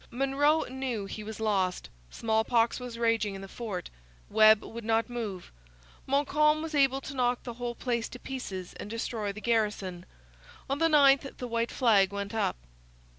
Monro 0.09 0.63
knew 0.63 1.05
he 1.05 1.23
was 1.23 1.39
lost. 1.39 1.87
Smallpox 2.09 2.79
was 2.79 2.97
raging 2.97 3.35
in 3.35 3.41
the 3.41 3.47
fort. 3.47 3.91
Webb 4.31 4.63
would 4.63 4.83
not 4.83 5.11
move. 5.11 5.51
Montcalm 6.07 6.63
was 6.63 6.73
able 6.73 7.01
to 7.01 7.13
knock 7.15 7.43
the 7.43 7.53
whole 7.53 7.75
place 7.75 8.09
to 8.09 8.19
pieces 8.19 8.73
and 8.79 8.89
destroy 8.89 9.31
the 9.31 9.41
garrison. 9.41 10.07
On 10.67 10.79
the 10.79 10.87
9th 10.87 11.37
the 11.37 11.47
white 11.47 11.69
flag 11.69 12.11
went 12.11 12.33
up. 12.33 12.55